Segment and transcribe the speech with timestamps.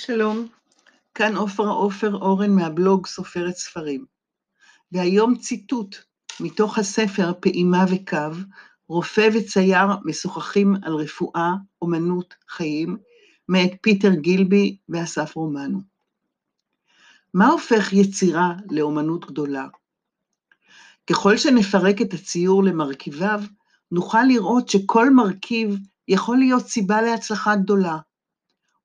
[0.00, 0.46] שלום,
[1.14, 4.04] כאן עופרה עופר אורן מהבלוג סופרת ספרים.
[4.92, 5.96] והיום ציטוט
[6.40, 8.38] מתוך הספר פעימה וקו,
[8.88, 11.50] רופא וצייר משוחחים על רפואה,
[11.82, 12.96] אומנות, חיים,
[13.48, 15.80] מאת פיטר גילבי ואסף רומנו.
[17.34, 19.66] מה הופך יצירה לאומנות גדולה?
[21.10, 23.40] ככל שנפרק את הציור למרכיביו,
[23.92, 25.78] נוכל לראות שכל מרכיב
[26.08, 27.98] יכול להיות סיבה להצלחה גדולה,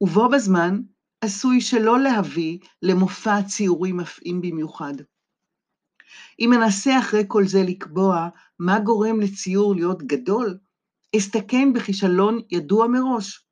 [0.02, 0.80] ובו בזמן
[1.24, 4.94] עשוי שלא להביא למופע ציורי מפעים במיוחד.
[6.40, 10.58] אם אנסה אחרי כל זה לקבוע מה גורם לציור להיות גדול,
[11.18, 13.46] אסתכן בכישלון ידוע מראש,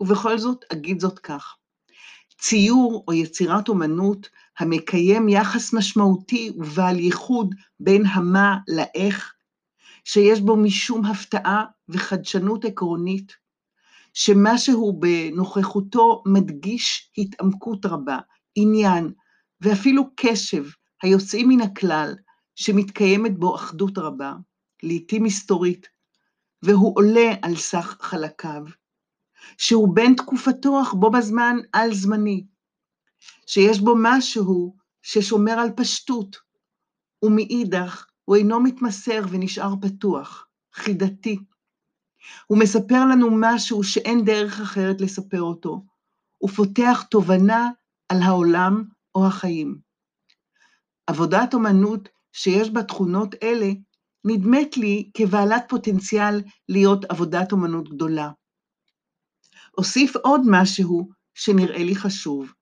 [0.00, 1.56] ובכל זאת אגיד זאת כך.
[2.38, 9.34] ציור או יצירת אומנות המקיים יחס משמעותי ובעל ייחוד בין המה לאיך,
[10.04, 13.36] שיש בו משום הפתעה וחדשנות עקרונית,
[14.14, 18.18] שמשהו בנוכחותו מדגיש התעמקות רבה,
[18.54, 19.12] עניין
[19.60, 20.64] ואפילו קשב
[21.02, 22.14] היוצאים מן הכלל,
[22.54, 24.34] שמתקיימת בו אחדות רבה,
[24.82, 25.86] לעתים מסתורית,
[26.62, 28.62] והוא עולה על סך חלקיו,
[29.58, 32.46] שהוא בן תקופתו אך בו בזמן על זמני,
[33.46, 36.36] שיש בו משהו ששומר על פשטות,
[37.22, 41.38] ומאידך הוא אינו מתמסר ונשאר פתוח, חידתי.
[42.46, 45.84] הוא מספר לנו משהו שאין דרך אחרת לספר אותו,
[46.44, 47.70] ופותח תובנה
[48.08, 49.78] על העולם או החיים.
[51.06, 53.68] עבודת אומנות שיש בה תכונות אלה,
[54.24, 58.30] נדמת לי כבעלת פוטנציאל להיות עבודת אומנות גדולה.
[59.78, 62.52] אוסיף עוד משהו שנראה לי חשוב.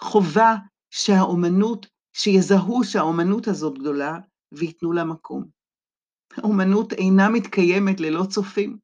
[0.00, 0.56] חובה
[0.90, 4.18] שהאומנות, שיזהו שהאומנות הזאת גדולה
[4.52, 5.44] וייתנו לה מקום.
[6.36, 8.78] האומנות אינה מתקיימת ללא צופים.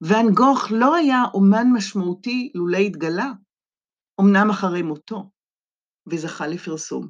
[0.00, 3.32] ואן גוך לא היה אומן משמעותי לולא התגלה,
[4.20, 5.30] אמנם אחרי מותו,
[6.06, 7.08] וזכה לפרסום.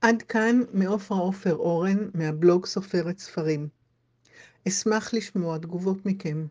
[0.00, 3.68] עד כאן מעופרה עופר אורן, מהבלוג סופרת ספרים.
[4.68, 6.46] אשמח לשמוע תגובות מכם.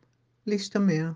[0.48, 1.12] להשתמע.